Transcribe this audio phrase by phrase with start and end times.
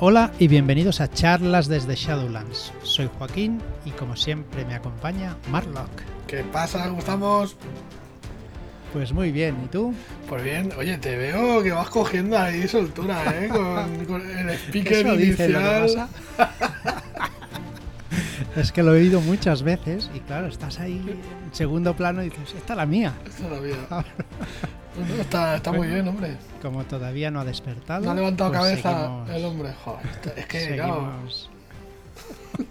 [0.00, 2.72] Hola y bienvenidos a charlas desde Shadowlands.
[2.82, 5.88] Soy Joaquín y como siempre me acompaña Marlock.
[6.26, 6.88] ¿Qué pasa?
[6.88, 7.56] ¿Cómo estamos?
[8.92, 9.94] Pues muy bien, ¿y tú?
[10.28, 13.48] Pues bien, oye, te veo que vas cogiendo ahí soltura, ¿eh?
[13.52, 16.08] Con, con el speaker Eso dice lo que inicial.
[18.56, 22.30] Es que lo he oído muchas veces y claro, estás ahí en segundo plano y
[22.30, 23.12] dices, esta es la mía.
[23.26, 23.76] Esta es la vida.
[24.96, 26.36] No, está, está muy bien, hombre.
[26.62, 28.04] Como todavía no ha despertado.
[28.04, 29.72] No ha levantado pues cabeza seguimos- el hombre.
[29.84, 30.94] Joder, es que, claro,
[31.26, 31.50] seguimos-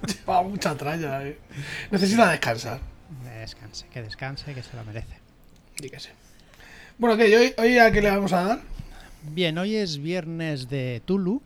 [0.07, 1.37] lleva mucha tralla, ¿eh?
[1.91, 2.79] Necesita descansar.
[3.39, 5.17] Descanse, que descanse, que se lo merece.
[5.75, 6.09] Sí.
[6.97, 7.29] Bueno, ¿qué?
[7.29, 8.59] ¿Y hoy, hoy a qué le vamos a dar?
[9.23, 11.41] Bien, hoy es viernes de Tulu,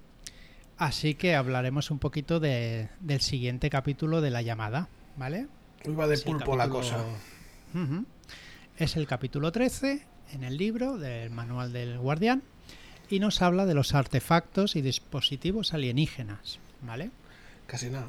[0.77, 5.48] así que hablaremos un poquito de- del siguiente capítulo de la llamada, ¿vale?
[5.88, 6.98] Hoy va de Es pulpo la cosa.
[8.77, 12.44] Es el capítulo 13 en el libro del manual del guardián
[13.09, 17.12] y nos habla de los artefactos y dispositivos alienígenas, ¿vale?
[17.66, 18.07] Casi nada.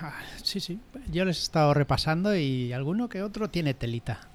[0.00, 0.78] Ah, Sí, sí,
[1.10, 4.28] yo les he estado repasando y alguno que otro tiene telita.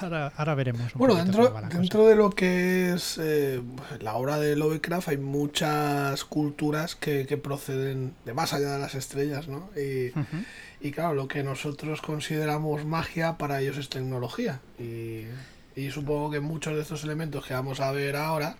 [0.00, 0.94] Ahora, ahora veremos.
[0.94, 2.08] un Bueno, dentro, cosa.
[2.08, 3.60] de lo que es eh,
[4.00, 8.94] la obra de Lovecraft hay muchas culturas que, que proceden de más allá de las
[8.94, 9.68] estrellas, ¿no?
[9.76, 10.12] Y,
[10.80, 14.60] y claro, lo que nosotros consideramos magia para ellos es tecnología.
[14.78, 15.24] Y,
[15.78, 18.56] y supongo que muchos de estos elementos que vamos a ver ahora,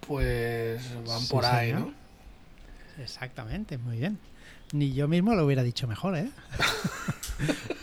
[0.00, 1.86] pues van Sí, por ahí, señor.
[1.86, 1.94] ¿no?
[3.00, 4.18] Exactamente, muy bien.
[4.72, 6.28] Ni yo mismo lo hubiera dicho mejor, ¿eh?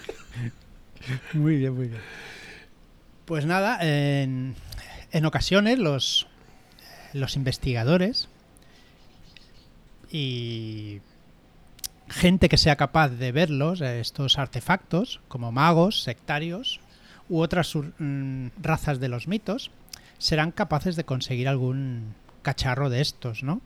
[1.34, 2.02] muy bien, muy bien.
[3.24, 4.56] Pues nada, en,
[5.14, 6.28] en ocasiones los,
[7.14, 8.28] los investigadores
[10.12, 11.00] y
[12.10, 16.82] gente que sea capaz de verlos, eh, estos artefactos, como magos, sectarios
[17.30, 19.72] u otras mm, razas de los mitos,
[20.18, 23.62] serán capaces de conseguir algún cacharro de estos, ¿no?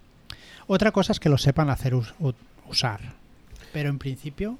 [0.68, 2.14] Otra cosa es que lo sepan hacer us-
[2.68, 3.00] usar.
[3.74, 4.58] Pero en principio,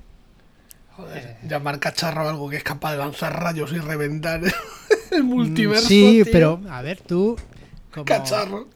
[0.96, 1.48] Joder, Eh.
[1.48, 4.42] llamar cacharro a algo que es capaz de lanzar rayos y reventar
[5.12, 5.86] el multiverso.
[5.86, 6.32] mm, sí, tío.
[6.32, 7.38] pero a ver, tú
[7.92, 8.68] como, Cacharro.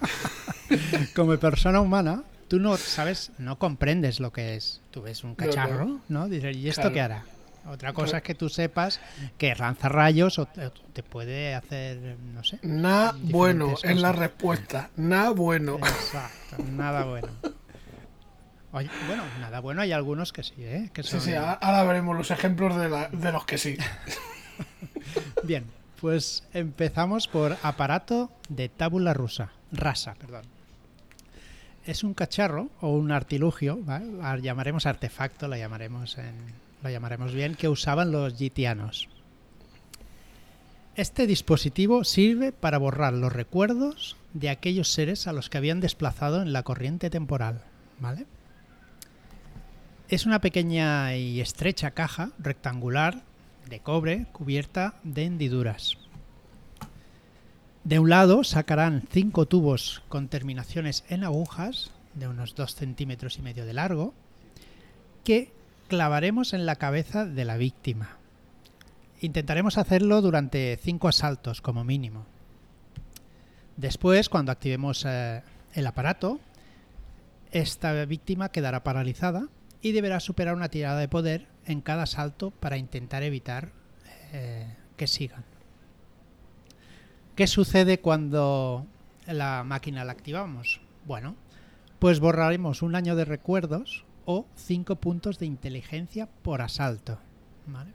[1.16, 4.80] como persona humana, tú no sabes, no comprendes lo que es.
[4.90, 6.28] Tú ves un cacharro, ¿no?
[6.28, 6.94] Dices, ¿y esto Claro.
[6.94, 7.24] qué hará?
[7.68, 9.00] Otra cosa es que tú sepas
[9.38, 12.58] que lanza rayos o te, puede hacer, no sé.
[12.62, 14.90] Nada bueno es la respuesta.
[14.96, 15.76] Nada bueno.
[15.76, 17.28] Exacto, nada bueno.
[18.72, 20.90] Oye, bueno, nada bueno, hay algunos que sí, ¿eh?
[20.92, 23.76] Que Sí, son- sí, ahora veremos los ejemplos de, la- de los que sí.
[25.44, 25.64] Bien,
[26.00, 30.44] pues empezamos por aparato de tábula rusa, rasa, perdón.
[31.84, 34.06] Es un cacharro o un artilugio, ¿vale?
[34.12, 36.34] La llamaremos artefacto, la llamaremos en,
[36.82, 39.08] lo llamaremos bien, que usaban los gitianos.
[40.94, 46.42] Este dispositivo sirve para borrar los recuerdos de aquellos seres a los que habían desplazado
[46.42, 47.62] en la corriente temporal,
[47.98, 48.26] ¿vale?
[50.08, 53.22] Es una pequeña y estrecha caja rectangular
[53.70, 55.96] de cobre cubierta de hendiduras.
[57.84, 63.42] De un lado sacarán cinco tubos con terminaciones en agujas de unos 2 centímetros y
[63.42, 64.12] medio de largo
[65.24, 65.50] que
[65.92, 68.16] clavaremos en la cabeza de la víctima.
[69.20, 72.24] Intentaremos hacerlo durante cinco asaltos como mínimo.
[73.76, 75.42] Después, cuando activemos eh,
[75.74, 76.40] el aparato,
[77.50, 79.48] esta víctima quedará paralizada
[79.82, 83.72] y deberá superar una tirada de poder en cada salto para intentar evitar
[84.32, 85.44] eh, que sigan.
[87.36, 88.86] ¿Qué sucede cuando
[89.26, 90.80] la máquina la activamos?
[91.04, 91.36] Bueno,
[91.98, 97.18] pues borraremos un año de recuerdos o 5 puntos de inteligencia por asalto.
[97.66, 97.92] ¿vale?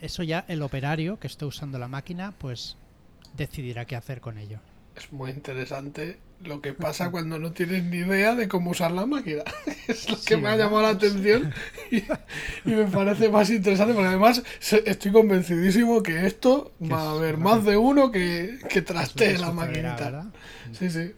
[0.00, 2.76] Eso ya el operario que esté usando la máquina pues
[3.36, 4.58] decidirá qué hacer con ello.
[4.96, 9.06] Es muy interesante lo que pasa cuando no tienes ni idea de cómo usar la
[9.06, 9.42] máquina.
[9.88, 11.52] Es lo que Sí, me ha llamado la atención
[11.90, 14.42] y, y me parece más interesante porque además
[14.84, 20.30] estoy convencidísimo que esto va a haber más de uno que, que trastee la maquinita.
[20.72, 21.12] Sí, sí.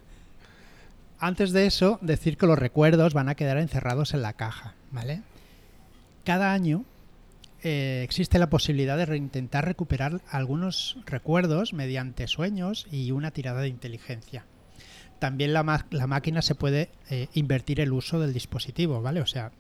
[1.25, 5.23] Antes de eso, decir que los recuerdos van a quedar encerrados en la caja, ¿vale?
[6.23, 6.85] Cada año
[7.63, 13.69] eh, existe la posibilidad de reintentar recuperar algunos recuerdos mediante sueños y una tirada de
[13.69, 14.45] inteligencia.
[15.19, 19.23] También la, máquina se puede eh, invertir el uso del dispositivo, ¿vale?
[19.23, 19.51] O sea,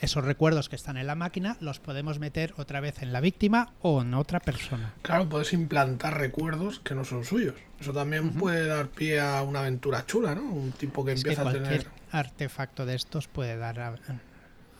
[0.00, 3.72] esos recuerdos que están en la máquina los podemos meter otra vez en la víctima
[3.82, 4.92] o en otra persona.
[5.02, 7.54] Claro, puedes implantar recuerdos que no son suyos.
[7.80, 10.42] Eso también puede dar pie a una aventura chula, ¿no?
[10.42, 11.86] Un tipo que Es que empieza a tener...
[12.12, 13.94] artefacto de estos puede dar a-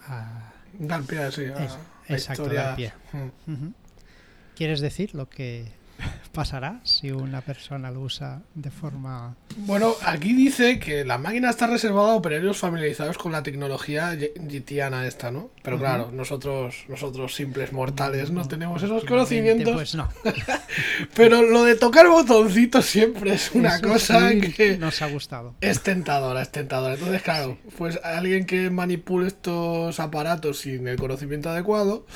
[0.06, 2.93] a, Dar pie a, sí, a Es- exacto, dar pie.
[3.46, 3.69] Mm.
[4.55, 5.73] ¿Quieres decir lo que
[6.32, 9.37] pasará si una persona lo usa de forma...
[9.59, 14.17] Bueno, aquí dice que la máquina está reservada a operarios familiarizados con la tecnología
[14.49, 15.50] gitiana esta, ¿no?
[15.62, 19.75] Pero claro, nosotros, nosotros simples mortales no tenemos esos conocimientos.
[19.75, 20.09] Pues no.
[21.15, 25.55] Pero lo de tocar botoncitos siempre es una cosa que nos ha gustado.
[25.61, 26.94] Es tentadora, es tentadora.
[26.94, 32.06] Entonces, claro, pues alguien que manipule estos aparatos sin el conocimiento adecuado,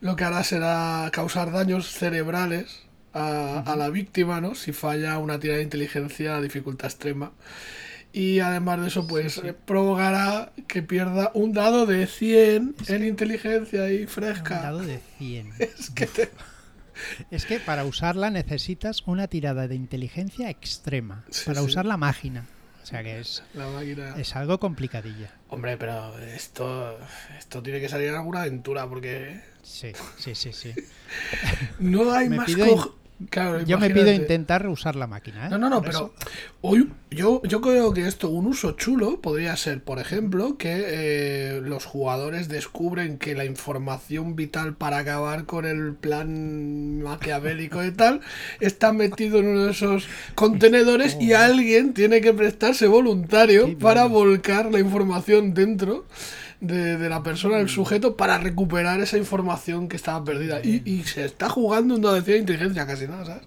[0.00, 4.54] lo que hará será causar daños cerebrales a, la víctima, ¿no?
[4.54, 7.32] Si falla una tirada de inteligencia dificultad extrema.
[8.12, 14.06] Y además de eso, pues provocará que pierda un dado de 100 en inteligencia y
[14.06, 14.56] fresca.
[14.56, 15.52] Un dado de 100.
[15.58, 16.08] es que
[17.30, 21.24] Es que para usarla necesitas una tirada de inteligencia extrema.
[21.46, 22.46] para usar la máquina.
[22.82, 23.42] O sea que es,
[24.16, 25.30] es algo complicadilla.
[25.48, 26.98] Hombre, pero esto,
[27.38, 29.42] esto tiene que salir en alguna aventura porque...
[29.62, 30.74] Sí, sí, sí, sí.
[31.78, 32.50] no hay más...
[33.66, 35.46] yo me pido intentar usar la máquina.
[35.46, 35.50] ¿eh?
[35.50, 36.14] No, no, no, pero
[36.60, 41.60] hoy, yo, yo creo que esto, un uso chulo podría ser, por ejemplo, que eh,
[41.62, 48.20] los jugadores descubren que la información vital para acabar con el plan maquiavélico y tal
[48.60, 50.06] está metido en uno de esos
[50.36, 51.38] contenedores y oh.
[51.38, 56.06] alguien tiene que prestarse voluntario para volcar la información dentro
[56.60, 60.60] de, la persona, del sujeto, para recuperar esa información que estaba perdida.
[60.62, 63.42] Y, se está jugando un dado de inteligencia casi nada, ¿sabes?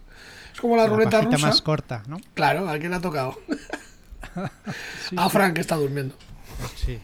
[0.53, 1.37] Es como la, ruleta rusa.
[1.37, 2.19] más corta, ¿no?
[2.33, 3.39] Claro, ¿a quién le ha tocado?
[5.17, 6.15] a Frank, que está durmiendo.
[6.75, 6.99] Sí,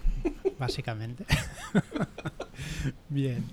[0.58, 1.26] básicamente.
[3.10, 3.44] Bien.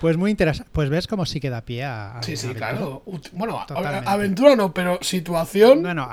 [0.00, 0.70] Pues muy interesante.
[0.72, 2.20] Pues ves cómo sí queda pie a.
[2.22, 3.04] sí, sí, claro.
[3.32, 3.64] Bueno,
[4.04, 5.82] aventura no, pero situación.
[5.82, 6.10] Bueno,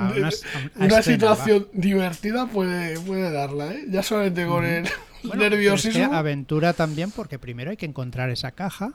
[0.75, 3.85] una, situación divertida puede, puede darla, ¿eh?
[3.89, 4.87] Ya solamente con el
[5.23, 6.13] nerviosismo.
[6.13, 8.93] aventura también, porque primero hay que encontrar esa caja.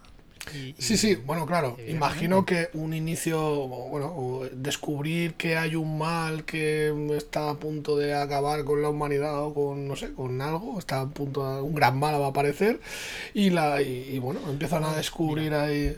[0.79, 1.77] sí, sí, bueno, claro.
[1.89, 8.15] Imagino que un inicio, bueno, descubrir que hay un mal que está a punto de
[8.15, 11.75] acabar con la humanidad o con, no sé, con algo, está a punto de, un
[11.75, 12.81] gran mal va a aparecer
[13.35, 15.97] y, la, y, bueno, empiezan a descubrir ahí.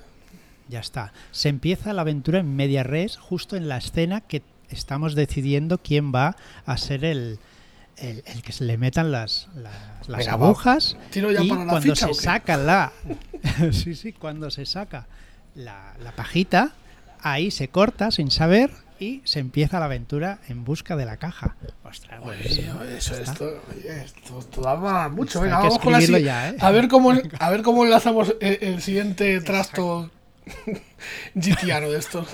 [0.69, 1.13] Ya está.
[1.31, 6.13] Se empieza la aventura en media res, justo en la escena que estamos decidiendo quién
[6.15, 6.37] va
[6.67, 7.39] a ser el,
[8.01, 9.49] el, que se le metan las,
[10.07, 12.93] las, agujas y cuando se saca la
[13.73, 15.07] sí sí cuando se saca
[15.55, 16.73] la, pajita
[17.21, 21.55] ahí se corta sin saber y se empieza la aventura en busca de la caja.
[21.85, 22.21] Ostras,
[22.97, 25.41] eso, esto, esto, daba mucho.
[25.41, 26.57] Venga, vamos con la ya, ¿eh?
[26.59, 30.11] A ver cómo, a ver cómo enlazamos el, siguiente trasto
[31.41, 32.27] gitiano de esto.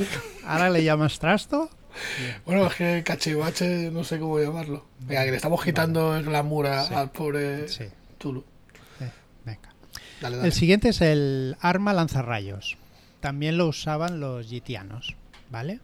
[0.46, 1.68] Ahora le llamas trasto
[2.46, 4.84] bueno, es que cachivache, no sé cómo llamarlo.
[5.00, 7.66] Venga, que le estamos quitando el glamour al pobre
[8.18, 8.44] Tulu.
[9.00, 9.10] Eh,
[9.44, 9.74] venga.
[10.44, 12.76] El siguiente es el arma lanzarrayos.
[13.20, 15.16] También lo usaban los gitianos,
[15.50, 15.80] ¿vale?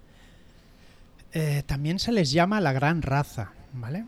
[1.33, 4.05] Eh, también se les llama la gran raza, ¿vale?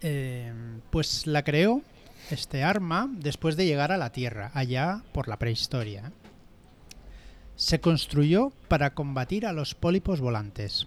[0.00, 0.52] Eh,
[0.90, 1.82] pues la creó
[2.30, 6.12] este arma después de llegar a la Tierra, allá por la prehistoria.
[7.56, 10.86] Se construyó para combatir a los pólipos volantes.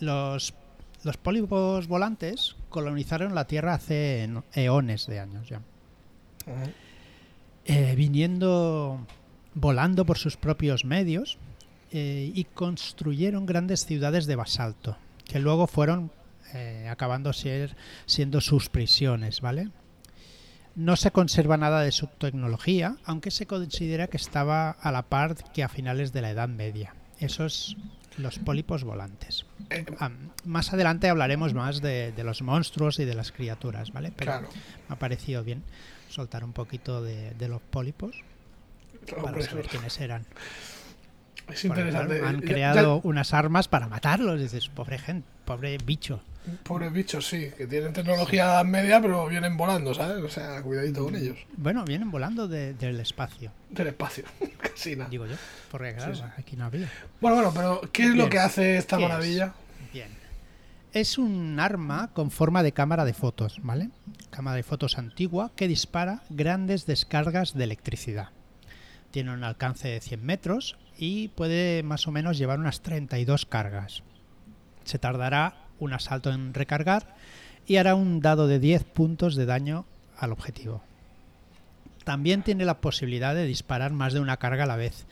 [0.00, 0.52] Los,
[1.22, 5.60] pólipos volantes colonizaron la Tierra hace eones de años ya.
[7.66, 9.06] Eh, viniendo,
[9.54, 11.38] volando por sus propios medios
[11.92, 16.10] eh, y construyeron grandes ciudades de basalto, que luego fueron
[16.54, 19.68] eh, acabando ser, siendo sus prisiones, ¿vale?
[20.74, 25.36] No se conserva nada de su tecnología, aunque se considera que estaba a la par
[25.52, 26.94] que a finales de la Edad Media.
[27.18, 27.76] Esos
[28.16, 29.46] los pólipos volantes.
[29.70, 29.84] Eh,
[30.44, 34.12] más adelante hablaremos más de, los monstruos y de las criaturas, ¿vale?
[34.14, 35.62] Pero me ha parecido bien
[36.08, 38.16] soltar un poquito de, los pólipos
[39.22, 40.26] para saber quiénes eran.
[41.48, 42.24] Es interesante.
[42.24, 44.40] han creado unas armas para matarlos.
[44.40, 46.22] Dices, pobre gente, pobre bicho.
[46.62, 50.22] Pobres bichos, sí, que tienen tecnología media, pero vienen volando, ¿sabes?
[50.24, 51.36] O sea, cuidadito con ellos.
[51.56, 53.52] Bueno, vienen volando del espacio.
[53.68, 54.24] Del espacio,
[54.58, 55.10] casi nada.
[55.10, 55.36] Digo yo,
[55.70, 56.88] porque claro, aquí no había.
[57.20, 59.52] Bueno, bueno, pero ¿qué es lo que hace esta maravilla?
[59.92, 60.08] Bien.
[60.92, 63.90] Es un arma con forma de cámara de fotos, ¿vale?
[64.30, 68.30] Cámara de fotos antigua que dispara grandes descargas de electricidad.
[69.10, 74.02] Tiene un alcance de 100 metros y puede más o menos llevar unas 32 cargas.
[74.84, 77.16] Se tardará un asalto en recargar
[77.66, 80.82] y hará un dado de 10 puntos de daño al objetivo.
[82.04, 85.06] También tiene la posibilidad de disparar más de una carga a la vez,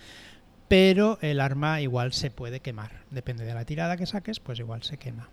[0.68, 3.02] pero el arma igual se puede quemar.
[3.10, 5.28] Depende de la tirada que saques, pues igual se quema.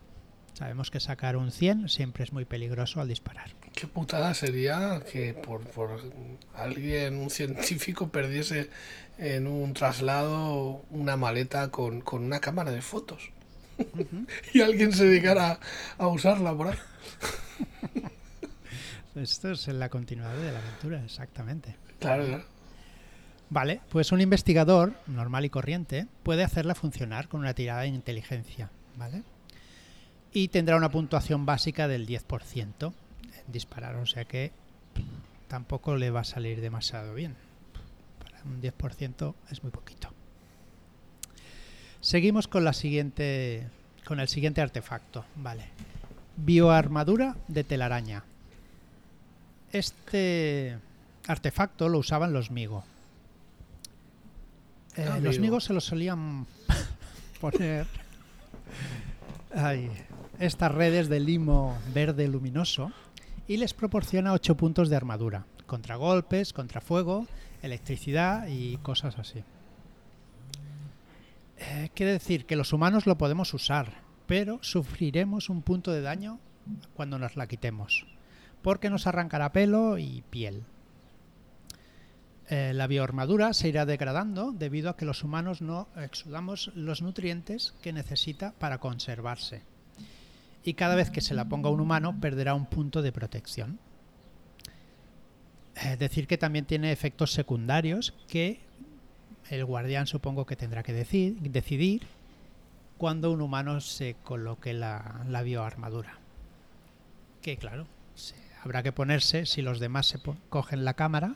[0.53, 3.51] Sabemos que sacar un 100 siempre es muy peligroso al disparar.
[3.73, 5.99] Qué putada sería que por, por
[6.53, 8.69] alguien, un científico, perdiese
[9.17, 13.31] en un traslado una maleta con, con una cámara de fotos.
[14.53, 15.59] y alguien se dedicara
[15.97, 16.77] a usarla por ahí.
[19.15, 21.77] Esto es la continuidad de la aventura, exactamente.
[21.99, 22.43] Claro, claro.
[23.49, 28.71] Vale, pues un investigador normal y corriente puede hacerla funcionar con una tirada de inteligencia,
[28.97, 29.23] ¿vale?
[30.33, 34.51] Y tendrá una puntuación básica del 10% en disparar, o sea que
[35.47, 37.35] tampoco le va a salir demasiado bien.
[38.19, 40.14] Para un 10% es muy poquito.
[42.05, 43.67] Seguimos con la siguiente
[44.05, 45.65] con el siguiente artefacto, vale.
[46.37, 48.23] Bioarmadura de telaraña.
[49.71, 50.77] Este
[51.25, 52.83] artefacto lo usaban los Migo.
[54.95, 55.59] Eh, Ah, los Migo.
[55.59, 56.45] Se los solían
[57.41, 57.87] poner
[59.55, 59.89] ay,
[60.37, 62.91] estas redes de limo verde luminoso
[63.47, 67.25] y les proporciona 8 puntos de armadura contra golpes, contra fuego,
[67.63, 69.43] electricidad y cosas así.
[71.75, 76.39] Eh, quiere decir que los humanos lo podemos usar, pero sufriremos un punto de daño
[76.93, 78.07] cuando nos la quitemos,
[78.61, 80.63] porque nos arrancará pelo y piel.
[82.47, 87.73] Eh, la bioarmadura se irá degradando debido a que los humanos no exudamos los nutrientes
[87.81, 89.63] que necesita para conservarse.
[90.63, 93.79] Y cada vez que se la ponga un humano perderá un punto de protección.
[95.75, 98.61] Es decir que también tiene efectos secundarios que
[99.49, 102.07] el guardián supongo que tendrá que decir- decidir
[102.97, 106.17] cuando un humano se coloque la, la bioarmadura.
[107.41, 107.85] Que claro,
[108.15, 111.35] se- habrá que ponerse, si los demás se cogen la cámara,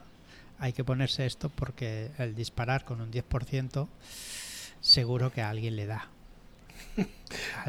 [0.57, 3.87] hay que ponerse esto porque el disparar con un 10%
[4.81, 6.07] seguro que a alguien le da.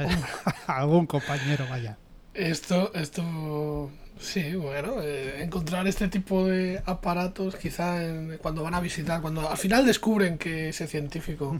[0.66, 1.98] a algún compañero, vaya.
[2.34, 8.80] Esto, esto, sí, bueno, eh, encontrar este tipo de aparatos quizá en- cuando van a
[8.80, 11.58] visitar, cuando al final descubren que ese científico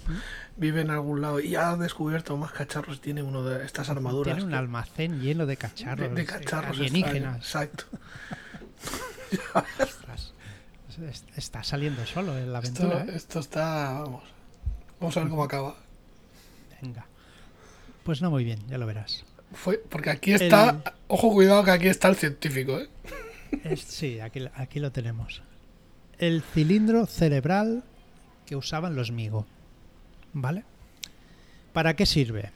[0.56, 4.34] vive en algún lado y ha descubierto más cachorros y tiene uno de estas armaduras.
[4.34, 7.38] Tiene un que- almacén lleno de de, cacharros, de eh, cacharros alienígenas.
[7.38, 7.84] extraños, Exacto.
[9.82, 10.32] Ostras,
[11.10, 13.04] es- Está saliendo solo en la Esto, aventura.
[13.12, 13.16] ¿eh?
[13.16, 14.22] esto está, vamos,
[15.00, 15.74] vamos a ver cómo acaba.
[16.80, 17.06] Venga.
[18.04, 19.24] Pues no muy bien, ya lo verás.
[19.52, 22.88] Fue, porque aquí está, El- ojo cuidado que aquí está el científico, ¿eh?
[23.64, 25.42] Es- sí, aquí, aquí lo tenemos.
[26.18, 27.82] El cilindro cerebral
[28.46, 29.46] que usaban los Migo.
[30.32, 30.64] ¿Vale?
[31.72, 32.50] ¿Para qué sirve?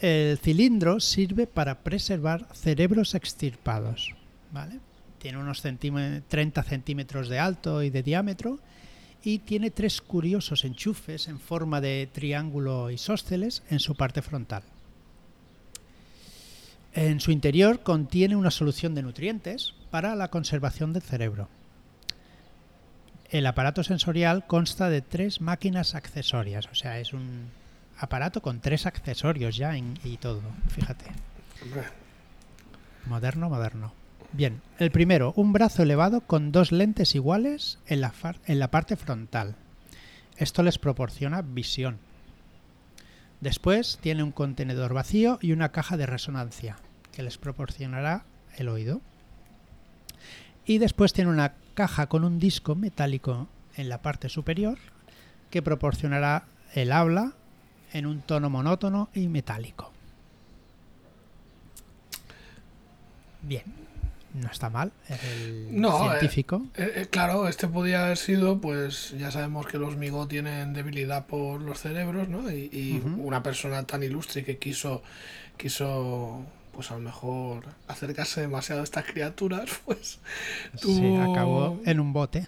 [0.00, 4.14] El cilindro sirve para preservar cerebros extirpados.
[4.52, 4.80] ¿Vale?
[5.18, 8.58] Tiene unos centíme- 30 centímetros de alto y de diámetro
[9.22, 14.62] y tiene tres curiosos enchufes en forma de triángulo isósceles en su parte frontal.
[17.00, 21.48] En su interior contiene una solución de nutrientes para la conservación del cerebro.
[23.30, 27.50] El aparato sensorial consta de tres máquinas accesorias, o sea, es un
[28.00, 31.04] aparato con tres accesorios ya en- y todo, fíjate.
[33.06, 33.92] Moderno, moderno.
[34.32, 38.72] Bien, el primero, un brazo elevado con dos lentes iguales en la, far- en la
[38.72, 39.54] parte frontal.
[40.36, 41.98] Esto les proporciona visión.
[43.40, 46.76] Después tiene un contenedor vacío y una caja de resonancia
[47.18, 48.22] que les proporcionará
[48.58, 49.00] el oído.
[50.64, 54.78] Y después tiene una caja con un disco metálico en la parte superior
[55.50, 56.44] que proporcionará
[56.74, 57.32] el habla
[57.92, 59.90] en un tono monótono y metálico.
[63.42, 63.64] Bien,
[64.34, 64.92] no está mal.
[65.08, 66.66] El No, eh, científico.
[66.76, 71.26] Eh, eh, claro, este podía haber sido, pues ya sabemos que los Migo tienen debilidad
[71.26, 72.48] por los cerebros, ¿no?
[72.48, 75.02] Y, y una persona tan ilustre que quiso,
[75.56, 76.46] quiso,
[76.78, 80.20] pues a lo mejor acercarse demasiado a estas criaturas, pues
[80.76, 82.46] Sí, tuvo acabó en un bote.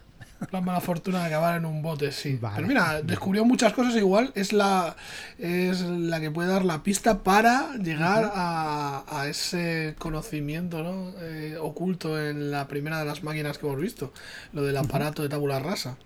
[0.53, 2.39] la mala fortuna de acabar en un bote, sí.
[2.41, 2.55] Vale.
[2.55, 4.95] Pero mira, descubrió muchas cosas igual, es la,
[5.37, 11.13] es la que puede dar la pista para llegar a, a ese conocimiento ¿no?
[11.23, 14.13] Eh, oculto en la primera de las máquinas que hemos visto,
[14.53, 15.97] lo del aparato de tabula rasa.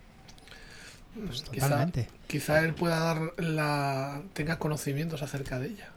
[1.27, 2.09] Pues Quizá, totalmente.
[2.27, 5.89] quizá él pueda dar la tenga conocimientos acerca de ella.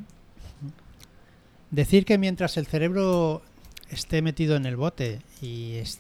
[1.72, 3.42] Decir que mientras el cerebro
[3.90, 6.00] esté metido en el bote y, es-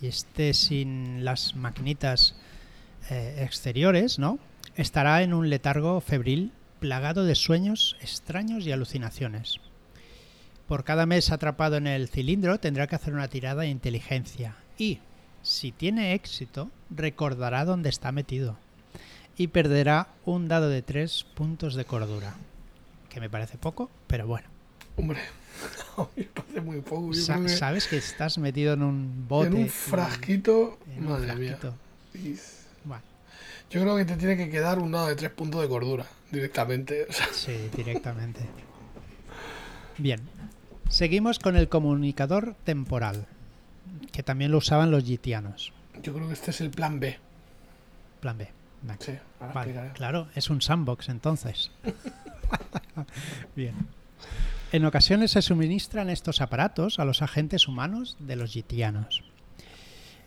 [0.00, 2.34] y esté sin las maquinitas
[3.10, 4.38] eh, exteriores, ¿no?
[4.76, 9.60] Estará en un letargo febril plagado de sueños extraños y alucinaciones.
[10.68, 14.98] Por cada mes atrapado en el cilindro tendrá que hacer una tirada de inteligencia y,
[15.42, 18.58] si tiene éxito, recordará dónde está metido
[19.38, 22.34] y perderá un dado de tres puntos de cordura,
[23.08, 24.48] que me parece poco, pero bueno.
[24.96, 25.18] Hombre,
[26.16, 27.12] me parece muy poco.
[27.14, 29.48] Sa- que Sabes que estás metido en un bote.
[29.48, 30.78] en un frasquito.
[30.96, 31.56] en un madre mía.
[31.56, 31.74] frasquito.
[32.14, 32.38] Y-
[32.84, 33.02] Bueno,
[33.70, 37.06] Yo creo que te tiene que quedar un dado de tres puntos de cordura directamente.
[37.08, 38.40] O sea, sí, directamente.
[39.98, 40.20] Bien.
[40.88, 43.26] Seguimos con el comunicador temporal,
[44.12, 45.72] que también lo usaban los gitianos.
[46.02, 47.18] yo creo que este es el plan B.
[48.20, 48.48] Plan B.
[49.00, 49.12] Sí,
[49.52, 51.72] Vale, claro, es un sandbox entonces.
[53.56, 53.74] Bien.
[54.72, 59.22] En ocasiones se suministran estos aparatos a los agentes humanos de los gitianos.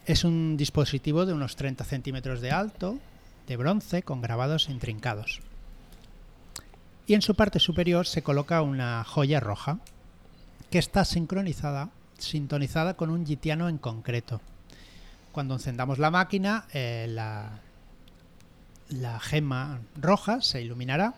[0.06, 2.98] Es un dispositivo de unos 30 centímetros de alto,
[3.48, 5.42] de bronce, con grabados intrincados.
[7.06, 9.80] Y en su parte superior se coloca una joya roja,
[10.72, 14.40] que está sincronizada, sintonizada con un gitiano en concreto.
[15.34, 17.60] Cuando encendamos la máquina, eh, la,
[18.88, 21.16] la gema roja se iluminará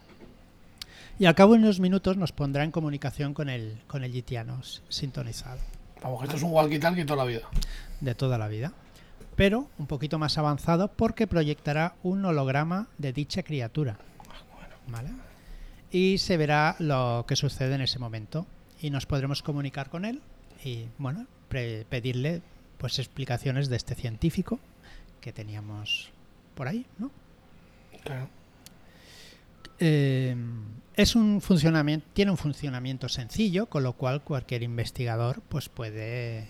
[1.22, 4.60] y al cabo de unos minutos nos pondrá en comunicación con el, con el gitiano
[4.90, 5.60] sintonizado
[6.02, 7.48] Vamos, que esto es un walkie-talkie toda la vida.
[8.00, 8.74] de toda la vida.
[9.36, 14.00] Pero un poquito más avanzado porque proyectará un holograma de dicha criatura.
[14.88, 15.10] ¿Vale?
[15.92, 18.48] Y se verá lo que sucede en ese momento.
[18.82, 20.24] Y nos podremos comunicar con él
[20.66, 22.42] y, bueno, pedirle
[22.80, 24.60] pues explicaciones de este científico
[25.20, 26.10] que teníamos
[26.56, 27.12] por ahí, ¿no?
[28.04, 28.41] Claro.
[29.82, 30.36] Eh,
[30.96, 36.48] es un funcionamiento, tiene un funcionamiento sencillo, con lo cual cualquier investigador pues puede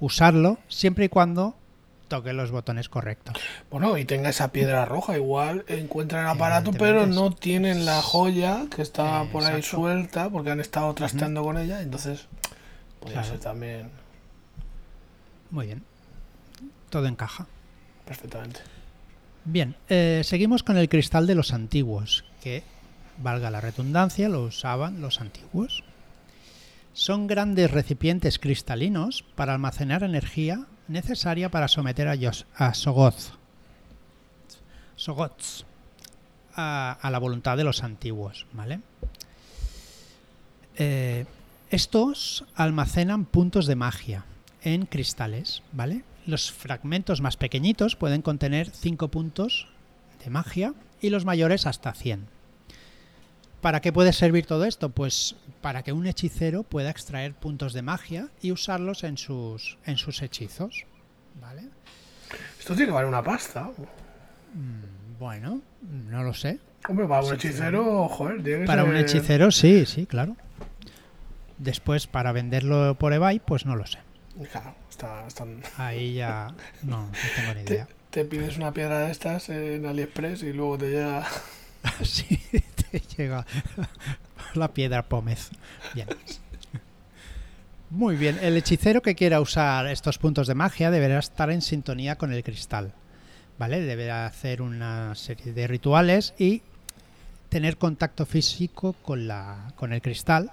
[0.00, 1.54] usarlo siempre y cuando
[2.08, 3.36] toque los botones correctos.
[3.70, 5.16] Bueno, y tenga esa piedra roja.
[5.16, 9.76] Igual encuentran el aparato, pero no tienen la joya que está Eh, por ahí exacto.
[9.78, 11.80] suelta porque han estado trasteando con ella.
[11.80, 12.26] Entonces,
[13.00, 13.26] Claro.
[13.26, 13.90] ser también
[15.50, 15.82] Muy bien.
[16.90, 17.46] Todo encaja.
[18.06, 18.60] perfectamente.
[19.44, 22.62] Bien, eh, seguimos con el cristal de los antiguos, que,
[23.18, 25.84] valga la redundancia, lo usaban los antiguos.
[26.92, 33.32] Son grandes recipientes cristalinos para almacenar energía necesaria para someter a, Yos- a Sogoth,
[34.96, 35.64] Sogots
[36.54, 38.80] a, a la voluntad de los antiguos, ¿vale?
[40.76, 41.24] Eh,
[41.70, 44.24] estos almacenan puntos de magia
[44.62, 46.04] en cristales, ¿vale?
[46.26, 49.66] Los fragmentos más pequeñitos pueden contener 5 puntos
[50.22, 52.26] de magia y los mayores hasta 100.
[53.60, 54.88] ¿Para qué puede servir todo esto?
[54.88, 59.98] Pues para que un hechicero pueda extraer puntos de magia y usarlos en sus, en
[59.98, 60.84] sus hechizos.
[61.40, 61.62] ¿Vale?
[62.58, 63.64] Esto tiene que valer una pasta.
[64.54, 66.58] Mm, Bueno, no lo sé.
[66.88, 70.36] Hombre, para un hechicero, joder, tiene que Para un hechicero sí, sí, claro.
[71.58, 73.98] Después para venderlo por eBay, pues no lo sé.
[74.50, 76.48] Claro, está, están- Ahí ya
[76.82, 77.86] no, no tengo ni idea.
[78.12, 81.26] Te pides una piedra de estas en AliExpress y luego te llega.
[82.04, 82.38] Sí,
[82.90, 83.44] te llega
[84.54, 85.50] la piedra pómez.
[85.94, 86.06] Bien.
[87.90, 92.16] Muy bien, el hechicero que quiera usar estos puntos de magia deberá estar en sintonía
[92.16, 92.92] con el cristal.
[93.58, 93.80] ¿Vale?
[93.80, 96.62] Deberá hacer una serie de rituales y
[97.48, 100.52] tener contacto físico con, la, con el cristal,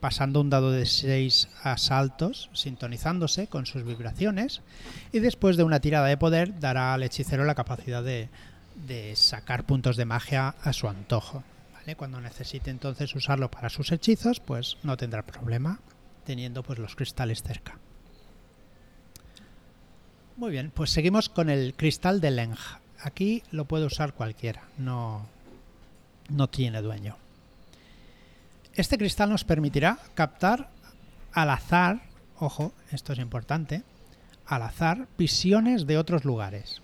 [0.00, 4.62] pasando un dado de 6 asaltos, sintonizándose con sus vibraciones,
[5.12, 8.28] y después de una tirada de poder dará al hechicero la capacidad de,
[8.86, 11.42] de sacar puntos de magia a su antojo.
[11.74, 11.96] ¿vale?
[11.96, 15.80] Cuando necesite entonces usarlo para sus hechizos, pues no tendrá problema
[16.24, 17.78] teniendo pues los cristales cerca.
[20.36, 22.54] Muy bien, pues seguimos con el cristal de Leng.
[23.00, 25.26] Aquí lo puede usar cualquiera, no,
[26.28, 27.16] no tiene dueño.
[28.78, 30.70] Este cristal nos permitirá captar
[31.32, 32.00] al azar,
[32.38, 33.82] ojo, esto es importante,
[34.46, 36.80] al azar visiones de otros lugares.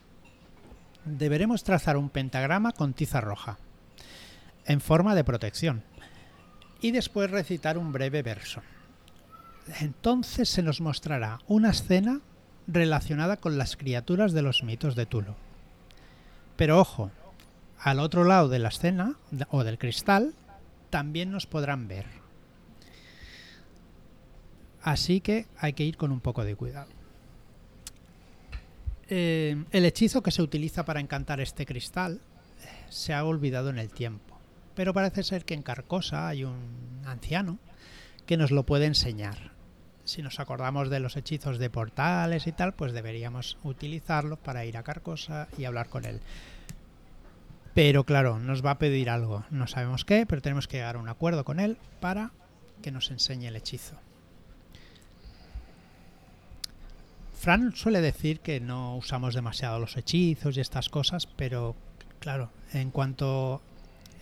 [1.05, 3.59] Deberemos trazar un pentagrama con tiza roja,
[4.67, 5.85] en forma de protección,
[6.81, 8.61] y después recitar un breve verso.
[9.79, 12.23] Entonces se nos mostrará una escena
[12.67, 15.37] relacionada con las criaturas de los mitos de Tulo.
[16.57, 17.13] Pero ojo,
[17.79, 19.15] al otro lado de la escena
[19.51, 20.35] o del cristal
[20.95, 22.07] también nos podrán ver.
[24.81, 26.93] Así que hay que ir con un poco de cuidado.
[29.09, 32.21] Eh, el hechizo que se utiliza para encantar este cristal
[32.63, 34.39] eh, se ha olvidado en el tiempo,
[34.77, 37.59] pero parece ser que en Carcosa hay un anciano
[38.25, 39.51] que nos lo puede enseñar.
[40.05, 44.77] Si nos acordamos de los hechizos de portales y tal, pues deberíamos utilizarlo para ir
[44.77, 46.21] a Carcosa y hablar con él.
[47.75, 51.01] Pero claro, nos va a pedir algo, no sabemos qué, pero tenemos que llegar a
[51.01, 52.31] un acuerdo con él para
[52.83, 53.97] que nos enseñe el hechizo.
[57.35, 61.75] Fran suele decir que no usamos demasiado los hechizos y estas cosas, pero
[62.21, 63.61] claro, en cuanto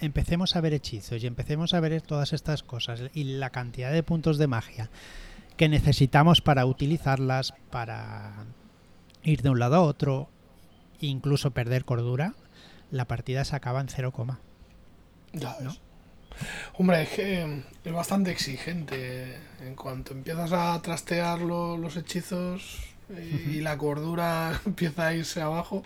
[0.01, 4.03] empecemos a ver hechizos y empecemos a ver todas estas cosas y la cantidad de
[4.03, 4.91] puntos de magia
[5.57, 8.47] que necesitamos para utilizarlas, para
[9.23, 10.29] ir de un lado a otro,
[11.01, 12.35] incluso perder cordura,
[12.93, 14.13] la partida se acaba en 0,
[15.33, 15.57] ya.
[16.75, 19.39] Hombre, es que es bastante exigente.
[19.61, 25.83] En cuanto empiezas a trastear los hechizos y, la cordura empieza a irse abajo.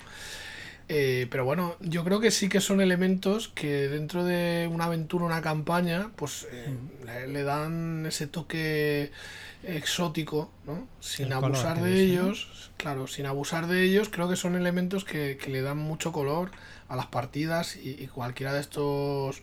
[0.88, 5.24] Eh, pero bueno, yo creo que sí que son elementos que dentro de una aventura,
[5.24, 6.76] una campaña, pues eh,
[7.26, 9.10] le, dan ese toque
[9.64, 10.86] exótico, ¿no?
[11.00, 15.60] Sin abusar de ellos, claro, sin abusar de ellos, creo que son elementos que, le
[15.60, 16.52] dan mucho color
[16.88, 19.42] a las partidas y cualquiera de estos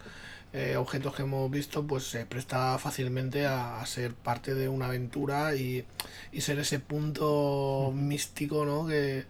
[0.56, 5.56] eh, objetos que hemos visto, pues se presta fácilmente a, ser parte de una aventura
[5.56, 5.84] y,
[6.40, 8.86] ser ese punto místico ¿no?
[8.86, 9.26] que,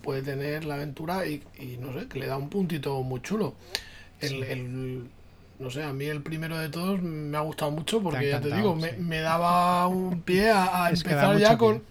[0.00, 1.42] puede tener la aventura y,
[1.80, 3.54] no sé, que le da un puntito muy chulo.
[4.20, 5.10] El,
[5.58, 8.54] no sé, a mí el primero de todos me ha gustado mucho porque ya te
[8.54, 11.82] digo, me, daba un pie a, empezar ya con,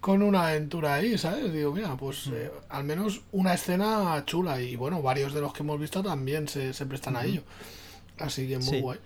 [0.00, 1.52] con una aventura ahí, ¿sabes?
[1.52, 5.62] Digo, mira, pues eh, al menos una escena chula y bueno, varios de los que
[5.62, 7.42] hemos visto también se, prestan a ello.
[8.18, 8.80] Así que muy sí.
[8.80, 8.98] guay.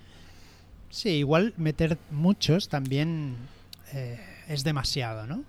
[0.91, 3.37] Sí, igual meter muchos también
[3.93, 5.45] eh, es demasiado, ¿no?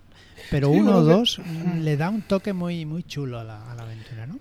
[0.50, 1.40] Pero uno o dos
[1.80, 4.38] le da un toque muy, muy chulo a la, aventura, ¿no?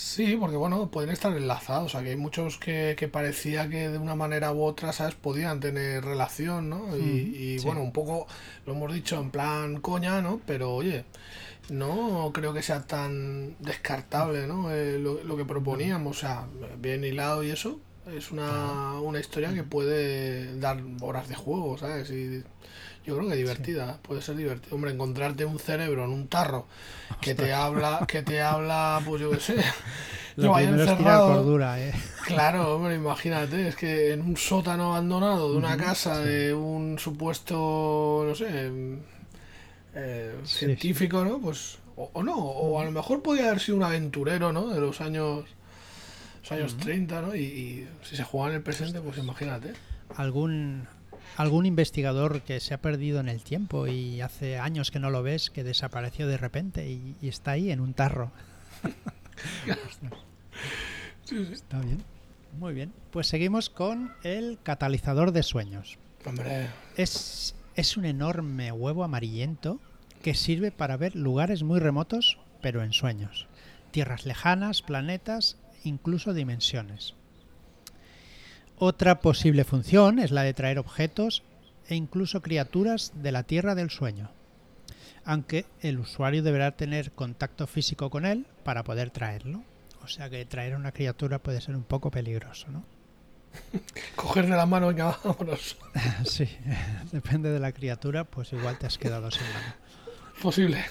[0.00, 1.84] Sí, porque bueno, pueden estar enlazados.
[1.84, 5.14] O sea, que hay muchos que, parecía que de una manera u otra, ¿sabes?
[5.14, 6.96] Podían tener relación, ¿no?
[6.96, 8.26] Y, bueno, un poco
[8.64, 10.40] lo hemos dicho en plan coña, ¿no?
[10.46, 11.04] Pero oye,
[11.68, 14.72] no creo que sea tan descartable, ¿no?
[14.72, 16.46] Eh, lo, lo, que proponíamos, o sea,
[16.78, 22.10] bien hilado y eso, es una, una historia que puede dar horas de juego, ¿sabes?
[22.10, 22.42] Y
[23.04, 24.76] yo creo que divertida, puede ser divertido.
[24.76, 26.66] Hombre, encontrarte un cerebro en un tarro
[27.20, 29.56] que te habla, que te habla, pues yo qué sé.
[30.36, 31.34] Lo encerrado.
[31.34, 31.92] cordura, ¿eh?
[32.24, 38.24] Claro, hombre, imagínate, es que en un sótano abandonado de una casa de un supuesto,
[38.26, 38.70] no sé,
[39.94, 41.40] eh, científico, ¿no?
[41.40, 44.68] Pues, o, o, no, o a lo mejor podía haber sido un aventurero, ¿no?
[44.68, 45.44] De los años
[46.52, 47.34] años 30, ¿no?
[47.34, 49.72] Y, si se juega en el presente, pues imagínate.
[50.16, 50.86] Algún
[51.36, 55.22] algún investigador que se ha perdido en el tiempo y hace años que no lo
[55.22, 58.32] ves, que desapareció de repente y, está ahí en un tarro.
[61.52, 62.02] Está bien.
[62.58, 62.92] Muy bien.
[63.12, 65.98] Pues seguimos con el catalizador de sueños.
[66.26, 66.68] Hombre.
[66.96, 69.78] Es, es un enorme huevo amarillento
[70.22, 73.46] que sirve para ver lugares muy remotos, pero en sueños.
[73.92, 77.14] Tierras lejanas, planetas incluso dimensiones.
[78.82, 81.42] Otra posible función es la de traer objetos
[81.86, 84.30] e incluso criaturas de la Tierra del Sueño,
[85.26, 89.62] aunque el usuario deberá tener contacto físico con él para poder traerlo.
[90.02, 92.82] O sea que traer una criatura puede ser un poco peligroso, ¿no?
[94.16, 95.76] Coger de la mano, venga, vámonos.
[96.24, 96.48] sí,
[97.12, 99.74] depende de la criatura, pues igual te has quedado sin mano.
[100.40, 100.82] Posible.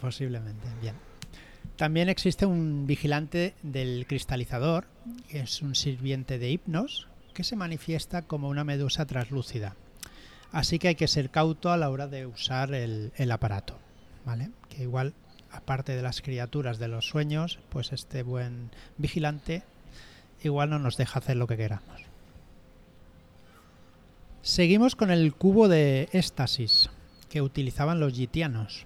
[0.00, 0.96] Posiblemente, bien.
[1.80, 4.84] También existe un vigilante del cristalizador,
[5.30, 9.76] que es un sirviente de hipnos, que se manifiesta como una medusa translúcida.
[10.52, 13.78] Así que hay que ser cauto a la hora de usar el, aparato.
[14.26, 14.50] ¿vale?
[14.68, 15.14] Que igual,
[15.50, 19.62] aparte de las criaturas de los sueños, pues este buen vigilante
[20.42, 22.02] igual no nos deja hacer lo que queramos.
[24.42, 26.90] Seguimos con el cubo de éxtasis
[27.30, 28.84] que utilizaban los gitianos.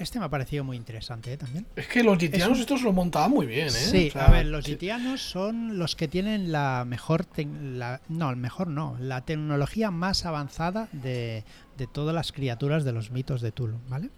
[0.00, 1.36] Este me ha parecido muy interesante ¿eh?
[1.36, 1.66] también.
[1.76, 3.70] Es que los gitianos estos lo montaban muy bien, ¿eh?
[3.70, 8.96] Sí, a ver, los gitianos son los que tienen la mejor, la, no, mejor no,
[8.98, 11.44] la tecnología más avanzada de,
[11.92, 14.08] todas las criaturas de los mitos de Tulu, ¿vale?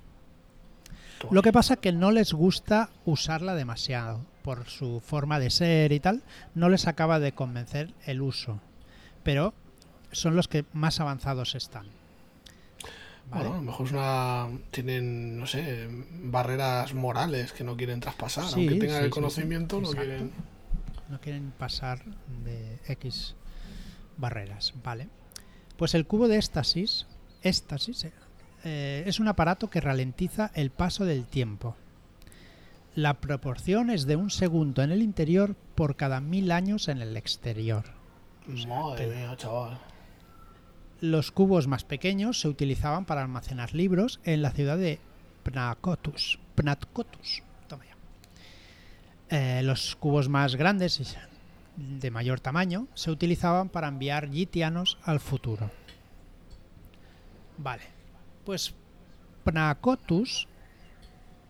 [1.30, 5.92] Lo que pasa es que no les gusta usarla demasiado por su forma de ser
[5.92, 6.22] y tal,
[6.54, 8.60] no les acaba de convencer el uso,
[9.24, 9.52] pero
[10.12, 11.86] son los que más avanzados están.
[13.32, 15.88] Bueno, a lo mejor una, tienen, no sé,
[16.24, 18.44] barreras morales que no quieren traspasar.
[18.52, 20.32] Aunque tengan el conocimiento, no quieren.
[21.08, 22.04] No quieren pasar
[22.44, 23.34] de X
[24.16, 25.08] barreras, ¿vale?
[25.76, 27.06] Pues el cubo de éxtasis,
[27.42, 28.06] éxtasis
[28.64, 31.76] eh, es un aparato que ralentiza el paso del tiempo.
[32.94, 37.16] La proporción es de un segundo en el interior por cada mil años en el
[37.16, 37.84] exterior.
[38.68, 39.78] Madre mía, chaval.
[41.02, 45.00] Los cubos más pequeños se utilizaban para almacenar libros en la ciudad de
[45.42, 46.38] Pnakotus.
[46.54, 47.42] Pnatkotus.
[49.28, 51.16] Eh, los cubos más grandes
[51.76, 55.72] de mayor tamaño se utilizaban para enviar gitianos al futuro.
[57.58, 57.82] Vale,
[58.44, 58.72] pues
[59.42, 60.46] Pnakotus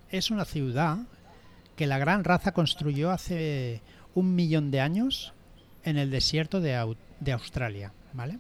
[0.09, 0.97] es una ciudad
[1.77, 3.83] que la gran raza construyó hace
[4.15, 5.35] un millón de años
[5.85, 8.39] en el desierto de, de Australia, ¿vale?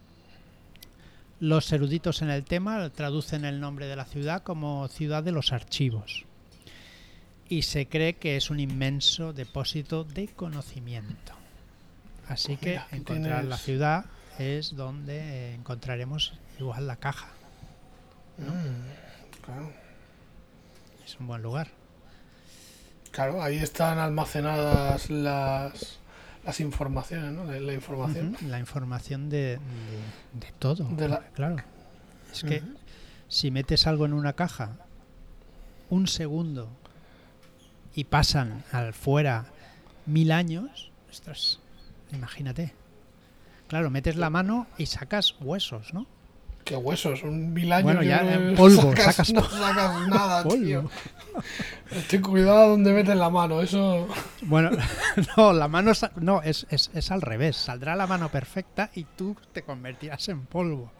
[1.42, 5.52] Los eruditos en el tema traducen el nombre de la ciudad como ciudad de los
[5.52, 6.24] archivos
[7.48, 11.32] y se cree que es un inmenso depósito de conocimiento.
[12.28, 14.04] Así que Mira, encontrar la ciudad
[14.38, 17.26] es donde eh, encontraremos igual la caja.
[18.38, 19.72] Mm, claro.
[21.04, 21.66] Es un buen lugar.
[23.10, 25.98] Claro, ahí están almacenadas las,
[26.44, 27.44] las informaciones, ¿no?
[27.44, 28.36] La información.
[28.48, 29.58] La información de, de-
[30.46, 30.84] de todo.
[30.90, 31.56] De la- porque, Claro.
[32.32, 32.62] Es que
[33.28, 34.72] si metes algo en una caja
[35.90, 36.68] un segundo
[37.94, 39.44] y pasan al fuera
[40.06, 41.60] mil años, ostras,
[42.12, 42.72] imagínate.
[43.68, 46.06] Claro, metes la mano y sacas huesos, ¿no?
[46.64, 47.84] Qué huesos, un mil años.
[47.84, 50.64] Bueno, ya en polvo, sacas- sacas no sacas nada, Polvo.
[50.64, 50.90] tío.
[51.96, 54.08] Estoy cuidado donde metes la mano, eso.
[54.42, 54.70] Bueno,
[55.36, 57.56] no, la mano no, es, es, es al revés.
[57.56, 60.90] Saldrá la mano perfecta y tú te convertirás en polvo.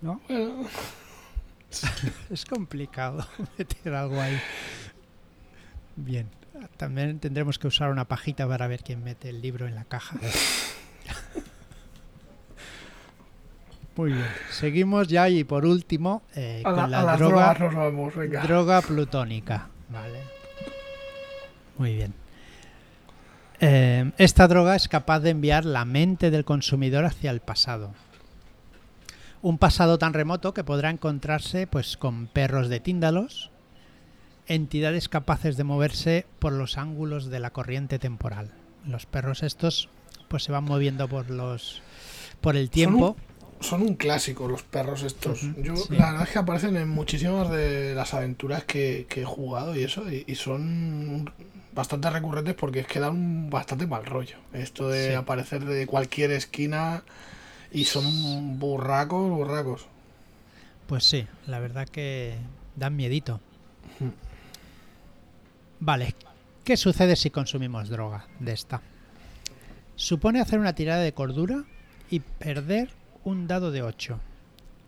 [0.00, 0.20] ¿No?
[0.28, 0.64] Bueno,
[2.30, 3.26] Es complicado
[3.58, 4.40] meter algo ahí.
[5.96, 6.28] Bien.
[6.76, 10.16] También tendremos que usar una pajita para ver quién mete el libro en la caja.
[13.96, 14.26] Muy bien.
[14.50, 18.42] Seguimos ya y por último eh, la- con la, droga, nos vamos, venga.
[18.42, 19.68] droga plutónica.
[19.94, 20.18] Vale.
[21.78, 22.14] Muy bien.
[23.60, 27.94] Eh, esta droga es capaz de enviar la mente del consumidor hacia el pasado.
[29.40, 33.50] Un pasado tan remoto que podrá encontrarse pues con perros de tíndalos,
[34.48, 38.50] entidades capaces de moverse por los ángulos de la corriente temporal.
[38.86, 39.88] Los perros estos
[40.28, 41.82] pues se van moviendo por los
[42.40, 43.16] por el tiempo.
[43.16, 43.33] Son un
[43.98, 45.40] clásico los perros estos.
[45.56, 45.94] Yo, sí.
[45.96, 49.82] la verdad es que aparecen en muchísimas de las aventuras que, que he jugado y
[49.84, 51.32] eso, y, y son
[51.72, 54.36] bastante recurrentes porque es que dan un bastante mal rollo.
[54.52, 55.14] Esto de Sí.
[55.14, 57.02] aparecer de cualquier esquina
[57.72, 59.86] y son burracos, burracos.
[60.86, 62.36] Pues sí, la verdad que
[62.76, 63.40] dan miedito.
[65.80, 66.14] Vale,
[66.64, 68.80] ¿qué sucede si consumimos droga de esta?
[69.96, 71.64] Supone hacer una tirada de cordura
[72.10, 72.90] y perder
[73.24, 74.20] un dado de 8.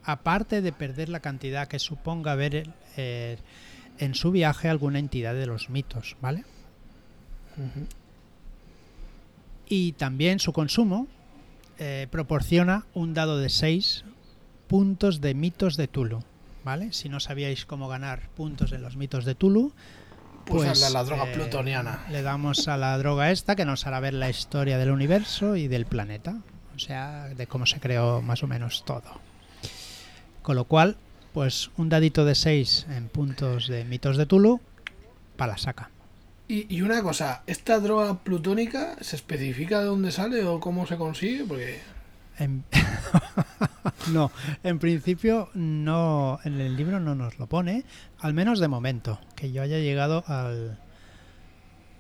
[0.04, 3.38] Aparte de perder la cantidad que suponga ver eh,
[3.98, 6.44] en su viaje alguna entidad de los mitos, ¿vale?
[9.68, 11.06] Y también su consumo
[11.78, 14.04] eh, proporciona un dado de 6
[14.68, 16.22] puntos de mitos de Tulu.
[16.64, 16.92] ¿Vale?
[16.92, 19.72] Si no sabíais cómo ganar puntos en los mitos de Tulu,
[20.46, 22.04] Pues, pues a la, la droga eh, plutoniana.
[22.10, 25.68] Le damos a la droga esta que nos hará ver la historia del universo y
[25.68, 26.38] del planeta.
[26.76, 29.02] O sea, de cómo se creó más o menos todo.
[30.42, 30.96] Con lo cual,
[31.32, 34.60] pues un dadito de 6 en puntos de mitos de Tulu
[35.36, 35.90] para la saca.
[36.48, 40.96] Y, y una cosa, ¿esta droga plutónica se especifica de dónde sale o cómo se
[40.96, 41.44] consigue?
[41.44, 41.80] Porque
[42.38, 42.62] En-
[44.12, 44.30] no,
[44.62, 47.84] en principio no, en el libro no nos lo pone,
[48.20, 50.78] al menos de momento, que yo haya llegado al,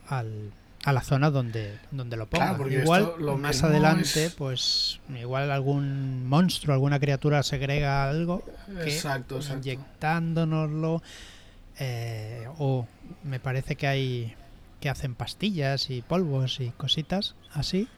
[0.08, 0.52] al-
[0.86, 2.54] a la zona donde, donde lo ponga.
[2.56, 8.42] Claro, igual esto lo más adelante, es- pues igual algún monstruo, alguna criatura segrega algo
[8.82, 9.68] que Exacto, exacto.
[9.68, 11.02] inyectándonoslo
[11.78, 12.86] eh, o
[13.24, 14.34] me parece que hay
[14.80, 17.88] que hacen pastillas y polvos y cositas así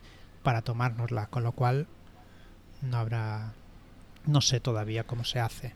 [0.42, 1.86] para tomárnosla, con lo cual
[2.82, 3.52] no habrá
[4.24, 5.74] no sé todavía cómo se hace.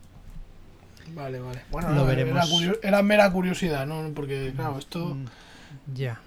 [1.15, 1.63] Vale, vale.
[1.71, 2.49] Bueno, Lo veremos.
[2.83, 4.11] Era mera curiosidad, ¿no?
[4.15, 5.27] Porque, claro, esto Mm,
[5.95, 6.21] Ya.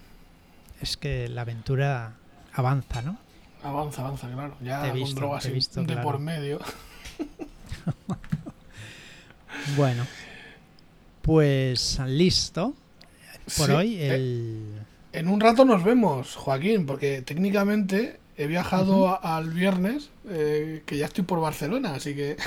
[0.85, 2.13] Es que la aventura
[2.53, 3.17] avanza, ¿no?
[3.63, 4.55] avanza, avanza, claro.
[4.61, 6.03] Ya Te he con visto, drogas te he in- visto, de claro.
[6.03, 6.59] por medio.
[9.77, 10.05] Bueno.
[11.23, 12.75] Pues listo.
[13.57, 14.63] Por Sí, hoy eh, el
[15.11, 20.97] En un rato nos vemos, Joaquín, porque técnicamente he viajado a- al viernes, eh, que
[20.97, 22.37] ya estoy por Barcelona, así que,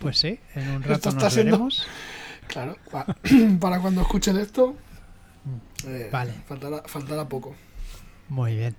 [0.00, 1.86] pues sí, en un Esto rato está nos siendo- veremos.
[2.48, 3.06] claro, pa-
[3.60, 4.74] para cuando escuchen esto,
[5.86, 6.08] eh.
[6.10, 6.32] Vale.
[6.46, 7.54] faltará, faltará poco.
[8.28, 8.76] Muy bien.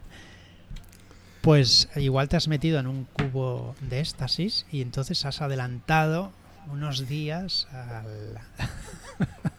[1.41, 6.31] Pues igual te has metido en un cubo de éxtasis y entonces has adelantado
[6.71, 8.39] unos días al...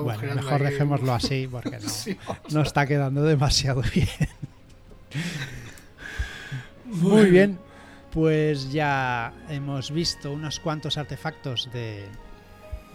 [0.00, 2.16] Bueno, mejor dejémoslo así porque no, Sí,
[2.50, 4.08] no está quedando demasiado bien.
[6.84, 7.58] Muy bien,
[8.12, 12.04] pues ya hemos visto unos cuantos artefactos de,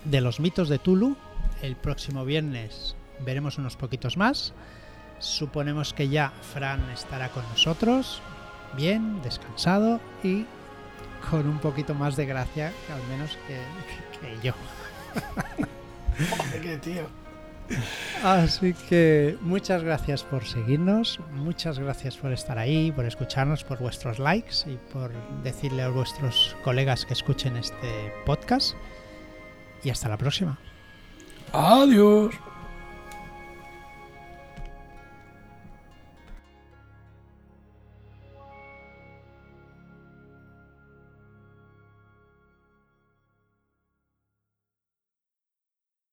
[0.05, 1.17] de los mitos de Tulu.
[1.61, 4.53] El próximo viernes veremos unos poquitos más.
[5.19, 8.21] Suponemos que ya Fran estará con nosotros,
[8.75, 10.45] bien, descansado y
[11.29, 13.59] con un poquito más de gracia, al menos que,
[14.19, 14.53] que- que yo.
[16.17, 17.21] Joder, qué tío.
[18.23, 24.19] Así que muchas gracias por seguirnos, muchas gracias por estar ahí, por escucharnos, por vuestros
[24.19, 25.11] likes y por
[25.43, 28.75] decirle a vuestros colegas que escuchen este podcast.
[29.83, 30.57] Y hasta la próxima.
[31.53, 32.33] Adiós.